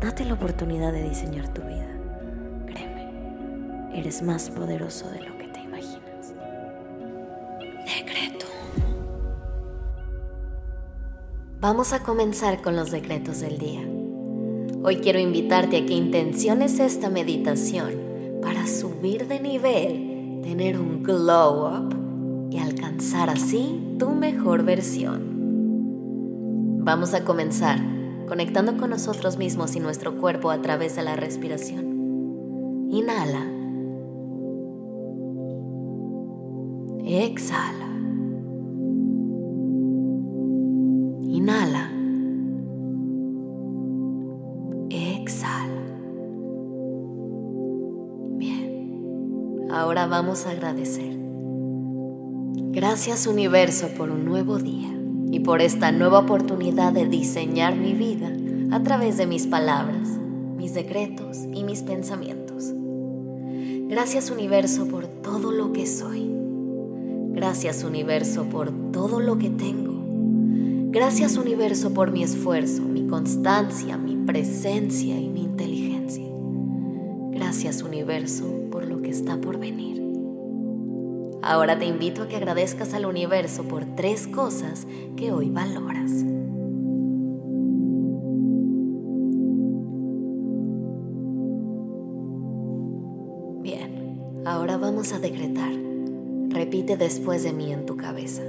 [0.00, 1.88] Date la oportunidad de diseñar tu vida.
[2.66, 6.34] Créeme, eres más poderoso de lo que te imaginas.
[7.84, 8.46] Decreto.
[11.60, 13.80] Vamos a comenzar con los decretos del día.
[14.84, 17.94] Hoy quiero invitarte a que intenciones esta meditación
[18.40, 25.36] para subir de nivel, tener un glow up y alcanzar así tu mejor versión.
[26.84, 27.97] Vamos a comenzar
[28.28, 32.88] conectando con nosotros mismos y nuestro cuerpo a través de la respiración.
[32.90, 33.46] Inhala.
[37.04, 37.86] Exhala.
[41.22, 41.90] Inhala.
[44.90, 45.82] Exhala.
[48.36, 49.68] Bien.
[49.70, 51.16] Ahora vamos a agradecer.
[52.70, 54.97] Gracias universo por un nuevo día
[55.30, 58.30] y por esta nueva oportunidad de diseñar mi vida
[58.70, 60.08] a través de mis palabras,
[60.56, 62.72] mis decretos y mis pensamientos.
[63.88, 66.30] Gracias universo por todo lo que soy.
[67.32, 69.94] Gracias universo por todo lo que tengo.
[70.90, 76.26] Gracias universo por mi esfuerzo, mi constancia, mi presencia y mi inteligencia.
[77.30, 80.07] Gracias universo por lo que está por venir.
[81.42, 84.86] Ahora te invito a que agradezcas al universo por tres cosas
[85.16, 86.10] que hoy valoras.
[93.62, 95.72] Bien, ahora vamos a decretar.
[96.48, 98.42] Repite después de mí en tu cabeza.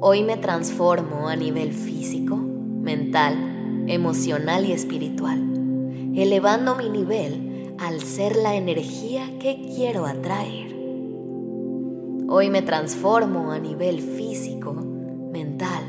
[0.00, 5.40] Hoy me transformo a nivel físico, mental, emocional y espiritual,
[6.16, 10.71] elevando mi nivel al ser la energía que quiero atraer.
[12.28, 15.82] Hoy me transformo a nivel físico, mental,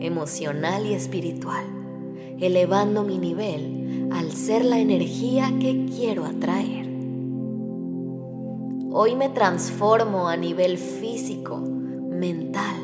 [0.00, 1.64] emocional y espiritual,
[2.38, 6.86] elevando mi nivel al ser la energía que quiero atraer.
[8.92, 12.76] Hoy me transformo a nivel físico, mental,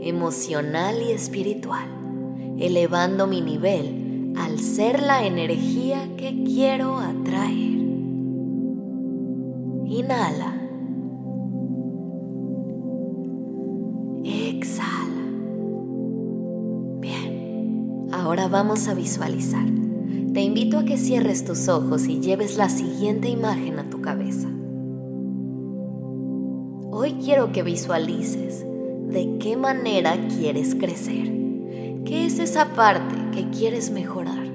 [0.00, 1.88] emocional y espiritual,
[2.58, 7.80] elevando mi nivel al ser la energía que quiero atraer.
[9.86, 10.59] Inhala.
[18.50, 19.66] Vamos a visualizar.
[20.34, 24.48] Te invito a que cierres tus ojos y lleves la siguiente imagen a tu cabeza.
[26.90, 28.66] Hoy quiero que visualices
[29.08, 31.32] de qué manera quieres crecer.
[32.04, 34.48] ¿Qué es esa parte que quieres mejorar?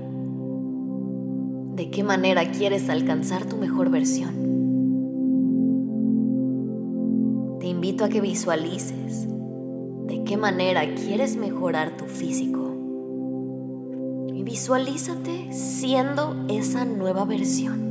[1.75, 4.33] ¿De qué manera quieres alcanzar tu mejor versión?
[7.59, 9.27] Te invito a que visualices
[10.07, 12.64] de qué manera quieres mejorar tu físico
[14.45, 17.81] visualízate siendo esa nueva versión.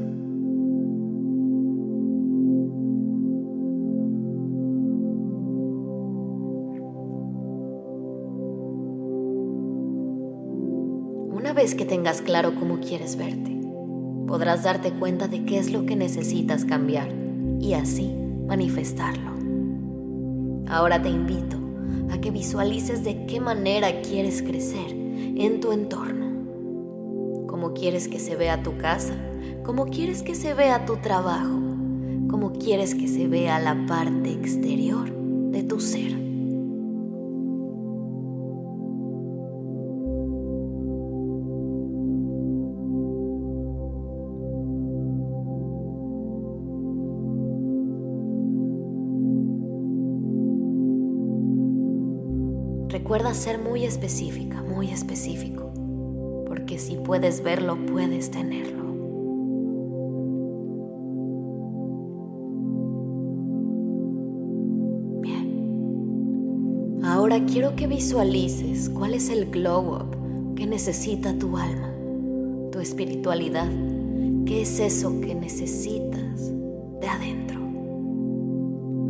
[11.32, 13.60] Una vez que tengas claro cómo quieres verte,
[14.28, 17.08] podrás darte cuenta de qué es lo que necesitas cambiar
[17.58, 18.14] y así
[18.46, 19.32] manifestarlo.
[20.68, 21.56] Ahora te invito
[22.12, 26.23] a que visualices de qué manera quieres crecer en tu entorno
[27.54, 29.14] cómo quieres que se vea tu casa,
[29.62, 31.60] cómo quieres que se vea tu trabajo,
[32.28, 35.08] cómo quieres que se vea la parte exterior
[35.52, 36.18] de tu ser.
[52.88, 55.73] Recuerda ser muy específica, muy específico
[56.78, 58.84] si puedes verlo, puedes tenerlo.
[65.20, 67.00] Bien.
[67.04, 70.16] Ahora quiero que visualices cuál es el glow up
[70.56, 71.92] que necesita tu alma,
[72.70, 73.70] tu espiritualidad.
[74.46, 76.52] ¿Qué es eso que necesitas
[77.00, 77.60] de adentro?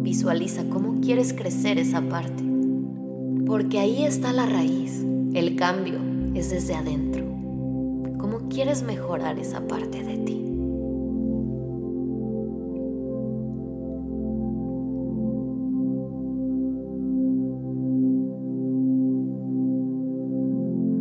[0.00, 2.44] Visualiza cómo quieres crecer esa parte,
[3.46, 5.04] porque ahí está la raíz.
[5.34, 5.98] El cambio
[6.34, 7.23] es desde adentro
[8.24, 10.42] cómo quieres mejorar esa parte de ti.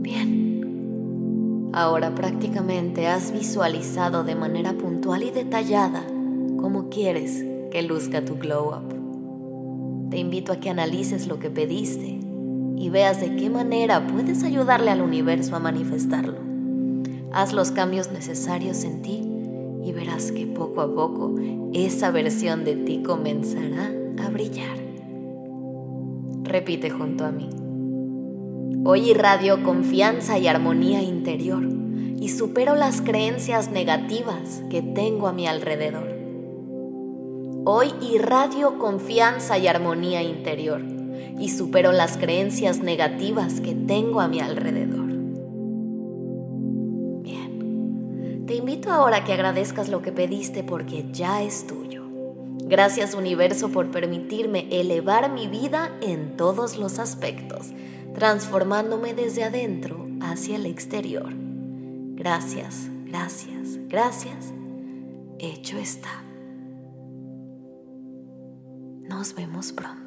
[0.02, 6.04] Bien, ahora prácticamente has visualizado de manera puntual y detallada
[6.58, 7.42] cómo quieres
[7.72, 10.10] que luzca tu glow up.
[10.10, 12.20] Te invito a que analices lo que pediste
[12.76, 16.53] y veas de qué manera puedes ayudarle al universo a manifestarlo.
[17.34, 19.28] Haz los cambios necesarios en ti
[19.84, 21.34] y verás que poco a poco
[21.74, 23.92] esa versión de ti comenzará
[24.24, 24.78] a brillar.
[26.44, 27.50] Repite junto a mí.
[28.86, 31.64] Hoy irradio confianza y armonía interior
[32.20, 36.16] y supero las creencias negativas que tengo a mi alrededor.
[37.66, 40.82] Hoy irradio confianza y armonía interior
[41.40, 44.93] y supero las creencias negativas que tengo a mi alrededor.
[48.92, 52.04] Ahora que agradezcas lo que pediste porque ya es tuyo.
[52.66, 57.72] Gracias universo por permitirme elevar mi vida en todos los aspectos,
[58.16, 61.30] transformándome desde adentro hacia el exterior.
[62.16, 64.54] Gracias, gracias, gracias.
[65.40, 66.24] Hecho está.
[69.10, 70.03] Nos vemos pronto.